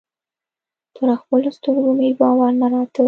[0.95, 2.99] پر خپلو سترګو مې باور نه راته.